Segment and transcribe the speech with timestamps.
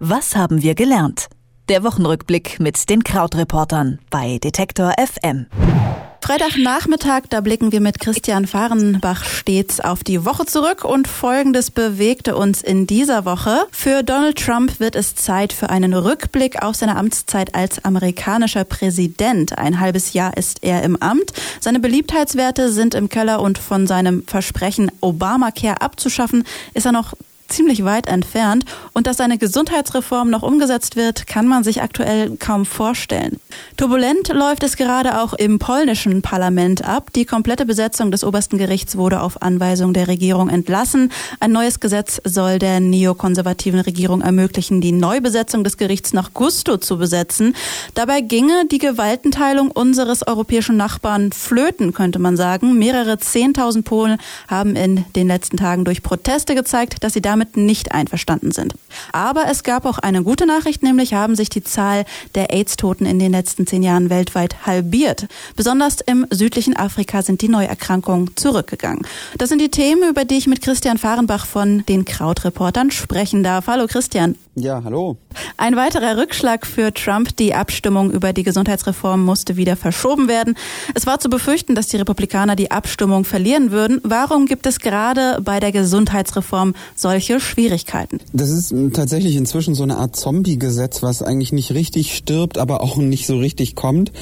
[0.00, 1.26] Was haben wir gelernt?
[1.68, 5.46] Der Wochenrückblick mit den Krautreportern bei Detektor FM.
[6.20, 12.36] Freitagnachmittag, da blicken wir mit Christian Fahrenbach stets auf die Woche zurück und Folgendes bewegte
[12.36, 13.66] uns in dieser Woche.
[13.72, 19.58] Für Donald Trump wird es Zeit für einen Rückblick auf seine Amtszeit als amerikanischer Präsident.
[19.58, 21.32] Ein halbes Jahr ist er im Amt.
[21.60, 26.44] Seine Beliebtheitswerte sind im Keller und von seinem Versprechen, Obamacare abzuschaffen,
[26.74, 27.14] ist er noch
[27.48, 28.64] ziemlich weit entfernt.
[28.92, 33.40] Und dass eine Gesundheitsreform noch umgesetzt wird, kann man sich aktuell kaum vorstellen.
[33.76, 37.12] Turbulent läuft es gerade auch im polnischen Parlament ab.
[37.14, 41.10] Die komplette Besetzung des obersten Gerichts wurde auf Anweisung der Regierung entlassen.
[41.40, 46.98] Ein neues Gesetz soll der neokonservativen Regierung ermöglichen, die Neubesetzung des Gerichts nach Gusto zu
[46.98, 47.54] besetzen.
[47.94, 52.78] Dabei ginge die Gewaltenteilung unseres europäischen Nachbarn flöten, könnte man sagen.
[52.78, 57.56] Mehrere Zehntausend Polen haben in den letzten Tagen durch Proteste gezeigt, dass sie damit damit
[57.56, 58.74] nicht einverstanden sind.
[59.12, 63.18] Aber es gab auch eine gute Nachricht, nämlich haben sich die Zahl der AIDS-Toten in
[63.18, 65.28] den letzten zehn Jahren weltweit halbiert.
[65.54, 69.06] Besonders im südlichen Afrika sind die Neuerkrankungen zurückgegangen.
[69.36, 73.68] Das sind die Themen, über die ich mit Christian Fahrenbach von den Krautreportern sprechen darf.
[73.68, 74.34] Hallo Christian.
[74.56, 75.16] Ja, hallo.
[75.60, 77.36] Ein weiterer Rückschlag für Trump.
[77.36, 80.54] Die Abstimmung über die Gesundheitsreform musste wieder verschoben werden.
[80.94, 84.00] Es war zu befürchten, dass die Republikaner die Abstimmung verlieren würden.
[84.04, 88.20] Warum gibt es gerade bei der Gesundheitsreform solche Schwierigkeiten?
[88.32, 92.96] Das ist tatsächlich inzwischen so eine Art Zombie-Gesetz, was eigentlich nicht richtig stirbt, aber auch
[92.96, 94.12] nicht so richtig kommt.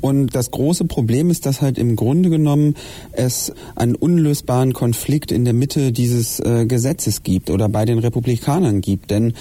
[0.00, 2.74] Und das große Problem ist, dass halt im Grunde genommen
[3.12, 8.80] es einen unlösbaren Konflikt in der Mitte dieses äh, Gesetzes gibt oder bei den Republikanern
[8.80, 9.10] gibt.
[9.10, 9.34] Denn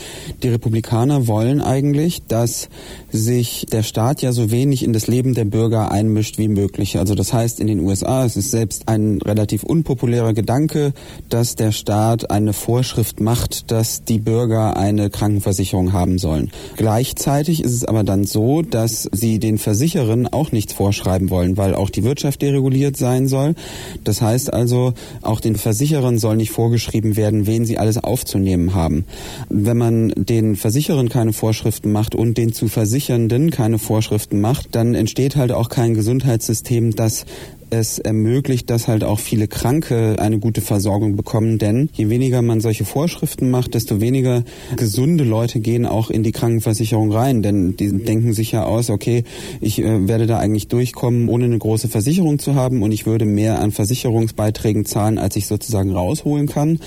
[0.43, 2.69] die Republikaner wollen eigentlich, dass
[3.11, 6.97] sich der Staat ja so wenig in das Leben der Bürger einmischt wie möglich.
[6.97, 10.93] Also das heißt in den USA, es ist selbst ein relativ unpopulärer Gedanke,
[11.29, 16.51] dass der Staat eine Vorschrift macht, dass die Bürger eine Krankenversicherung haben sollen.
[16.75, 21.75] Gleichzeitig ist es aber dann so, dass sie den Versicherern auch nichts vorschreiben wollen, weil
[21.75, 23.55] auch die Wirtschaft dereguliert sein soll.
[24.03, 29.05] Das heißt also, auch den Versicherern soll nicht vorgeschrieben werden, wen sie alles aufzunehmen haben.
[29.49, 34.95] Wenn man den Versicherern keine Vorschriften macht und den zu Versichernden keine Vorschriften macht, dann
[34.95, 37.25] entsteht halt auch kein Gesundheitssystem, das
[37.79, 42.61] es ermöglicht, dass halt auch viele Kranke eine gute Versorgung bekommen, denn je weniger man
[42.61, 44.43] solche Vorschriften macht, desto weniger
[44.75, 49.23] gesunde Leute gehen auch in die Krankenversicherung rein, denn die denken sich ja aus, okay,
[49.61, 52.81] ich äh, werde da eigentlich durchkommen, ohne eine große Versicherung zu haben.
[52.83, 56.79] Und ich würde mehr an Versicherungsbeiträgen zahlen, als ich sozusagen rausholen kann.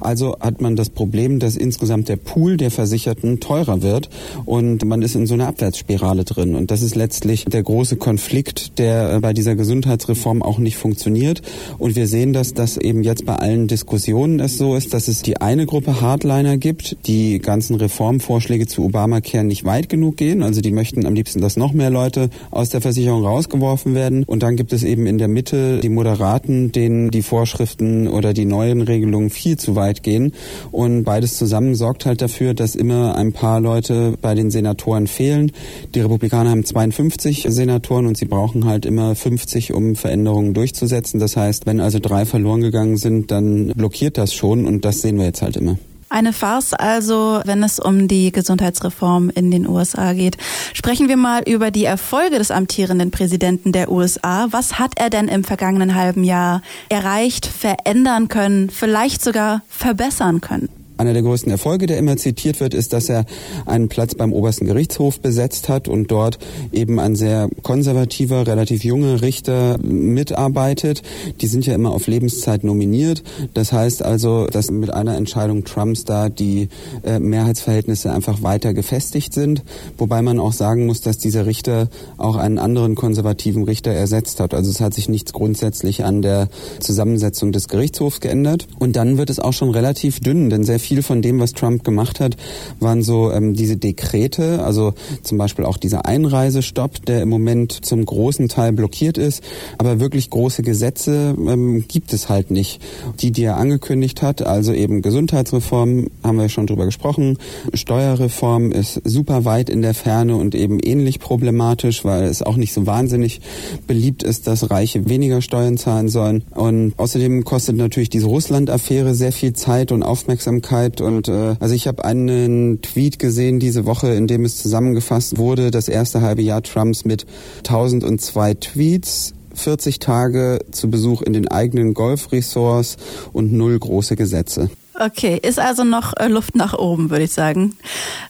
[0.00, 4.08] Also hat man das Problem, dass insgesamt der Pool der Versicherten teurer wird.
[4.44, 6.54] Und man ist in so einer Abwärtsspirale drin.
[6.54, 10.76] Und das ist letztlich der große Konflikt, der äh, bei dieser Gesundheitsreform Form auch nicht
[10.76, 11.42] funktioniert.
[11.78, 15.22] Und wir sehen, dass das eben jetzt bei allen Diskussionen es so ist, dass es
[15.22, 20.42] die eine Gruppe Hardliner gibt, die ganzen Reformvorschläge zu Obamacare nicht weit genug gehen.
[20.42, 24.24] Also die möchten am liebsten, dass noch mehr Leute aus der Versicherung rausgeworfen werden.
[24.24, 28.44] Und dann gibt es eben in der Mitte die Moderaten, denen die Vorschriften oder die
[28.44, 30.32] neuen Regelungen viel zu weit gehen.
[30.70, 35.52] Und beides zusammen sorgt halt dafür, dass immer ein paar Leute bei den Senatoren fehlen.
[35.94, 41.20] Die Republikaner haben 52 Senatoren und sie brauchen halt immer 50, um Veränderungen Veränderungen durchzusetzen.
[41.20, 45.18] Das heißt, wenn also drei verloren gegangen sind, dann blockiert das schon und das sehen
[45.18, 45.76] wir jetzt halt immer.
[46.08, 50.38] Eine Farce also, wenn es um die Gesundheitsreform in den USA geht.
[50.72, 54.46] Sprechen wir mal über die Erfolge des amtierenden Präsidenten der USA.
[54.52, 60.85] Was hat er denn im vergangenen halben Jahr erreicht, verändern können, vielleicht sogar verbessern können?
[60.98, 63.26] Einer der größten Erfolge, der immer zitiert wird, ist, dass er
[63.66, 66.38] einen Platz beim obersten Gerichtshof besetzt hat und dort
[66.72, 71.02] eben ein sehr konservativer, relativ junger Richter mitarbeitet.
[71.40, 73.22] Die sind ja immer auf Lebenszeit nominiert.
[73.52, 76.68] Das heißt also, dass mit einer Entscheidung Trumps da die
[77.04, 79.62] äh, Mehrheitsverhältnisse einfach weiter gefestigt sind.
[79.98, 84.54] Wobei man auch sagen muss, dass dieser Richter auch einen anderen konservativen Richter ersetzt hat.
[84.54, 86.48] Also es hat sich nichts grundsätzlich an der
[86.80, 88.66] Zusammensetzung des Gerichtshofs geändert.
[88.78, 91.82] Und dann wird es auch schon relativ dünn, denn sehr viel von dem, was Trump
[91.82, 92.36] gemacht hat,
[92.78, 98.04] waren so ähm, diese Dekrete, also zum Beispiel auch dieser Einreisestopp, der im Moment zum
[98.04, 99.42] großen Teil blockiert ist.
[99.78, 102.80] Aber wirklich große Gesetze ähm, gibt es halt nicht.
[103.20, 107.38] Die, die er angekündigt hat, also eben Gesundheitsreform, haben wir schon drüber gesprochen.
[107.74, 112.72] Steuerreform ist super weit in der Ferne und eben ähnlich problematisch, weil es auch nicht
[112.72, 113.40] so wahnsinnig
[113.88, 116.44] beliebt ist, dass Reiche weniger Steuern zahlen sollen.
[116.54, 121.74] Und außerdem kostet natürlich diese Russland-Affäre sehr viel Zeit und Aufmerksamkeit Öffentlichkeit und äh, also
[121.74, 126.42] ich habe einen Tweet gesehen diese Woche, in dem es zusammengefasst wurde, das erste halbe
[126.42, 127.26] Jahr Trumps mit
[127.58, 132.96] 1002 Tweets, 40 Tage zu Besuch in den eigenen Golfresorts
[133.32, 134.70] und null große Gesetze.
[134.98, 137.76] Okay, ist also noch äh, Luft nach oben, würde ich sagen.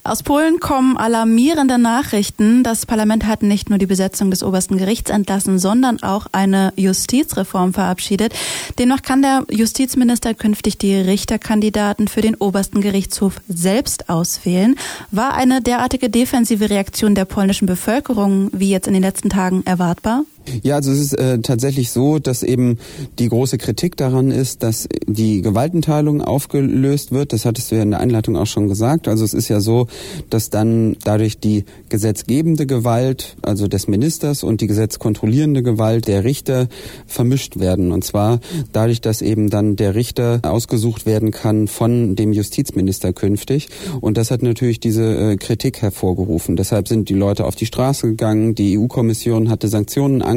[0.02, 2.64] Aus Polen kommen alarmierende Nachrichten.
[2.64, 7.72] Das Parlament hat nicht nur die Besetzung des obersten Gerichts entlassen, sondern auch eine Justizreform
[7.72, 8.34] verabschiedet.
[8.80, 14.74] Demnach kann der Justizminister künftig die Richterkandidaten für den obersten Gerichtshof selbst auswählen.
[15.12, 20.24] War eine derartige defensive Reaktion der polnischen Bevölkerung wie jetzt in den letzten Tagen erwartbar?
[20.62, 22.78] Ja, also es ist äh, tatsächlich so, dass eben
[23.18, 27.32] die große Kritik daran ist, dass die Gewaltenteilung aufgelöst wird.
[27.32, 29.08] Das hattest du ja in der Einleitung auch schon gesagt.
[29.08, 29.86] Also es ist ja so,
[30.30, 36.68] dass dann dadurch die gesetzgebende Gewalt, also des Ministers und die gesetzkontrollierende Gewalt der Richter
[37.06, 37.92] vermischt werden.
[37.92, 38.40] Und zwar
[38.72, 43.68] dadurch, dass eben dann der Richter ausgesucht werden kann von dem Justizminister künftig.
[44.00, 46.56] Und das hat natürlich diese äh, Kritik hervorgerufen.
[46.56, 48.54] Deshalb sind die Leute auf die Straße gegangen.
[48.54, 50.35] Die EU-Kommission hatte Sanktionen angekündigt.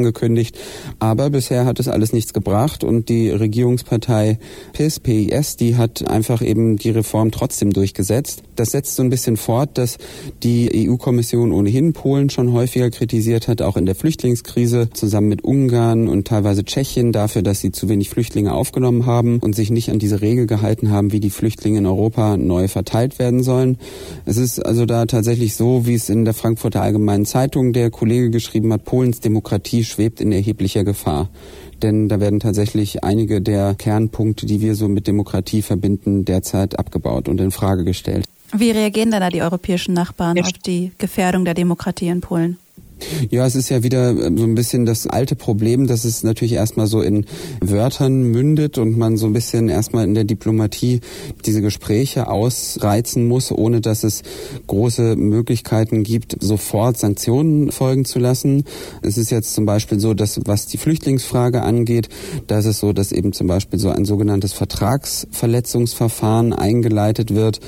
[0.98, 4.38] Aber bisher hat es alles nichts gebracht und die Regierungspartei
[4.72, 8.42] PIS, PIS, die hat einfach eben die Reform trotzdem durchgesetzt.
[8.56, 9.98] Das setzt so ein bisschen fort, dass
[10.42, 16.08] die EU-Kommission ohnehin Polen schon häufiger kritisiert hat, auch in der Flüchtlingskrise, zusammen mit Ungarn
[16.08, 19.98] und teilweise Tschechien dafür, dass sie zu wenig Flüchtlinge aufgenommen haben und sich nicht an
[19.98, 23.78] diese Regel gehalten haben, wie die Flüchtlinge in Europa neu verteilt werden sollen.
[24.26, 28.30] Es ist also da tatsächlich so, wie es in der Frankfurter Allgemeinen Zeitung der Kollege
[28.30, 31.28] geschrieben hat, Polens Demokratie schwebt in erheblicher Gefahr.
[31.82, 37.28] Denn da werden tatsächlich einige der Kernpunkte, die wir so mit Demokratie verbinden, derzeit abgebaut
[37.28, 38.26] und in Frage gestellt.
[38.52, 42.58] Wie reagieren denn da die europäischen Nachbarn auf die Gefährdung der Demokratie in Polen?
[43.30, 46.54] Ja, es ist ja wieder äh, so ein bisschen das alte Problem, dass es natürlich
[46.54, 47.26] erstmal so in
[47.60, 51.00] Wörtern mündet und man so ein bisschen erstmal in der Diplomatie
[51.44, 54.22] diese Gespräche ausreizen muss, ohne dass es
[54.66, 58.64] große Möglichkeiten gibt, sofort Sanktionen folgen zu lassen.
[59.02, 62.08] Es ist jetzt zum Beispiel so, dass was die Flüchtlingsfrage angeht,
[62.46, 67.60] da ist es so, dass eben zum Beispiel so ein sogenanntes Vertragsverletzungsverfahren eingeleitet wird.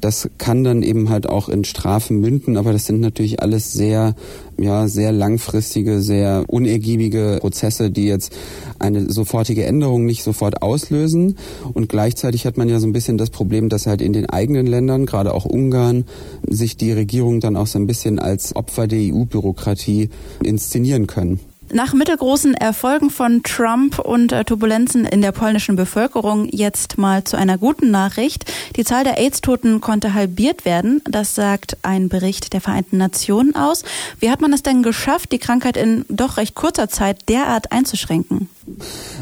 [0.00, 4.14] Das kann dann eben halt auch in Strafen münden, aber das sind natürlich alles sehr
[4.58, 8.32] ja, sehr langfristige, sehr unergiebige Prozesse, die jetzt
[8.78, 11.36] eine sofortige Änderung nicht sofort auslösen.
[11.72, 14.66] Und gleichzeitig hat man ja so ein bisschen das Problem, dass halt in den eigenen
[14.66, 16.04] Ländern, gerade auch Ungarn,
[16.46, 20.10] sich die Regierung dann auch so ein bisschen als Opfer der EU-Bürokratie
[20.42, 21.40] inszenieren können.
[21.72, 27.36] Nach mittelgroßen Erfolgen von Trump und äh, Turbulenzen in der polnischen Bevölkerung jetzt mal zu
[27.36, 28.44] einer guten Nachricht.
[28.76, 31.02] Die Zahl der AIDS-Toten konnte halbiert werden.
[31.10, 33.82] Das sagt ein Bericht der Vereinten Nationen aus.
[34.20, 38.48] Wie hat man es denn geschafft, die Krankheit in doch recht kurzer Zeit derart einzuschränken?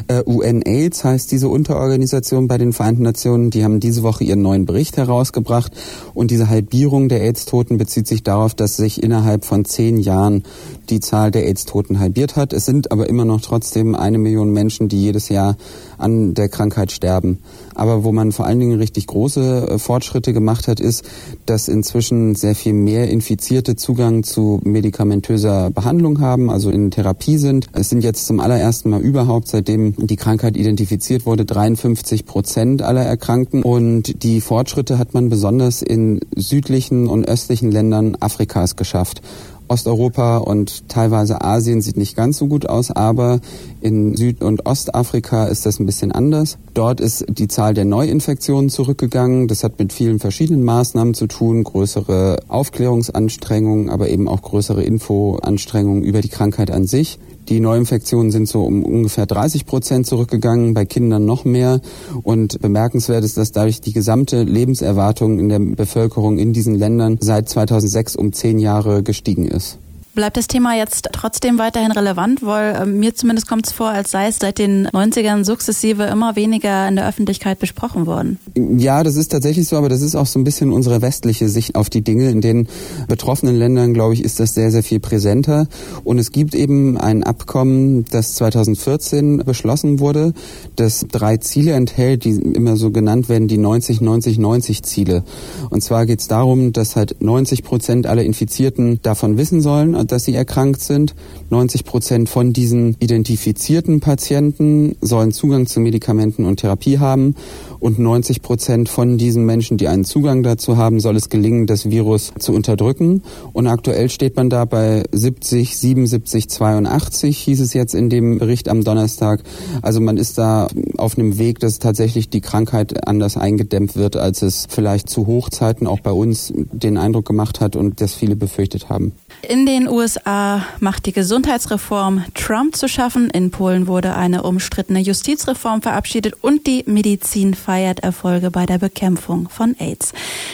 [0.07, 3.51] Äh, UNAIDS heißt diese Unterorganisation bei den Vereinten Nationen.
[3.51, 5.71] Die haben diese Woche ihren neuen Bericht herausgebracht.
[6.13, 10.43] Und diese Halbierung der AIDS-Toten bezieht sich darauf, dass sich innerhalb von zehn Jahren
[10.89, 12.53] die Zahl der AIDS-Toten halbiert hat.
[12.53, 15.57] Es sind aber immer noch trotzdem eine Million Menschen, die jedes Jahr
[15.97, 17.39] an der Krankheit sterben.
[17.73, 21.03] Aber wo man vor allen Dingen richtig große äh, Fortschritte gemacht hat, ist,
[21.45, 27.67] dass inzwischen sehr viel mehr Infizierte Zugang zu medikamentöser Behandlung haben, also in Therapie sind.
[27.73, 33.03] Es sind jetzt zum allerersten Mal überhaupt, seitdem die Krankheit identifiziert wurde, 53 Prozent aller
[33.03, 33.63] Erkrankten.
[33.63, 39.21] Und die Fortschritte hat man besonders in südlichen und östlichen Ländern Afrikas geschafft.
[39.67, 43.39] Osteuropa und teilweise Asien sieht nicht ganz so gut aus, aber
[43.81, 46.57] in Süd- und Ostafrika ist das ein bisschen anders.
[46.73, 49.47] Dort ist die Zahl der Neuinfektionen zurückgegangen.
[49.47, 56.03] Das hat mit vielen verschiedenen Maßnahmen zu tun, größere Aufklärungsanstrengungen, aber eben auch größere Infoanstrengungen
[56.03, 57.19] über die Krankheit an sich.
[57.49, 61.79] Die Neuinfektionen sind so um ungefähr 30 Prozent zurückgegangen, bei Kindern noch mehr.
[62.23, 67.47] Und bemerkenswert ist, dass dadurch die gesamte Lebenserwartung in der Bevölkerung in diesen Ländern seit
[67.47, 69.77] 2006 um zehn Jahre gestiegen ist.
[70.15, 72.41] Bleibt das Thema jetzt trotzdem weiterhin relevant?
[72.41, 76.37] Weil äh, mir zumindest kommt es vor, als sei es seit den 90ern sukzessive immer
[76.37, 78.39] weniger in der Öffentlichkeit besprochen worden.
[78.55, 81.75] Ja, das ist tatsächlich so, aber das ist auch so ein bisschen unsere westliche Sicht
[81.75, 82.29] auf die Dinge.
[82.29, 82.69] In den
[83.09, 85.67] betroffenen Ländern, glaube ich, ist das sehr, sehr viel präsenter.
[86.05, 90.33] Und es gibt eben ein Abkommen, das 2014 beschlossen wurde,
[90.77, 95.23] das drei Ziele enthält, die immer so genannt werden, die 90-90-90
[95.69, 100.25] Und zwar geht es darum, dass halt 90 Prozent aller Infizierten davon wissen sollen, dass
[100.25, 101.15] sie erkrankt sind.
[101.49, 107.35] 90 Prozent von diesen identifizierten Patienten sollen Zugang zu Medikamenten und Therapie haben.
[107.79, 111.89] Und 90 Prozent von diesen Menschen, die einen Zugang dazu haben, soll es gelingen, das
[111.89, 113.21] Virus zu unterdrücken.
[113.53, 118.69] Und aktuell steht man da bei 70, 77, 82, hieß es jetzt in dem Bericht
[118.69, 119.43] am Donnerstag.
[119.81, 124.41] Also man ist da auf einem Weg, dass tatsächlich die Krankheit anders eingedämmt wird, als
[124.41, 128.89] es vielleicht zu Hochzeiten auch bei uns den Eindruck gemacht hat und das viele befürchtet
[128.89, 129.13] haben.
[129.47, 133.29] In den USA macht die Gesundheitsreform Trump zu schaffen.
[133.29, 139.47] In Polen wurde eine umstrittene Justizreform verabschiedet und die Medizin feiert Erfolge bei der Bekämpfung
[139.47, 140.11] von AIDS.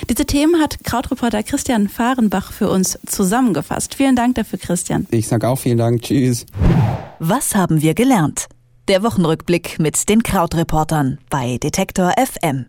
[0.07, 3.95] Diese Themen hat Krautreporter Christian Fahrenbach für uns zusammengefasst.
[3.95, 5.07] Vielen Dank dafür, Christian.
[5.09, 6.03] Ich sage auch vielen Dank.
[6.03, 6.45] Tschüss.
[7.17, 8.45] Was haben wir gelernt?
[8.89, 12.67] Der Wochenrückblick mit den Krautreportern bei Detektor FM.